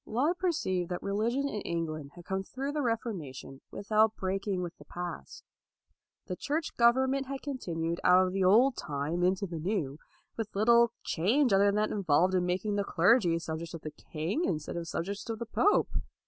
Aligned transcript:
Laud 0.07 0.39
perceived 0.39 0.89
that 0.89 1.03
religion 1.03 1.47
in 1.47 1.61
England 1.61 2.09
had 2.15 2.25
come 2.25 2.41
through 2.41 2.71
the 2.71 2.79
Refor 2.79 3.15
mation 3.15 3.61
without 3.69 4.15
breaking 4.15 4.63
with 4.63 4.75
the 4.79 4.85
past. 4.85 5.43
The 6.25 6.35
Church 6.35 6.75
government 6.75 7.27
had 7.27 7.43
continued 7.43 7.99
out 8.03 8.25
of 8.25 8.33
the 8.33 8.43
old 8.43 8.75
time 8.75 9.21
into 9.21 9.45
the 9.45 9.59
new, 9.59 9.99
with 10.37 10.55
little 10.55 10.91
change 11.03 11.53
other 11.53 11.65
than 11.67 11.75
that 11.75 11.91
involved 11.91 12.33
in 12.33 12.47
making 12.47 12.77
the 12.77 12.83
clergy 12.83 13.37
subjects 13.37 13.75
of 13.75 13.81
the 13.81 13.91
king 13.91 14.43
instead 14.43 14.75
of 14.75 14.87
subjects 14.87 15.29
of 15.29 15.37
the 15.37 15.45
pope. 15.45 15.91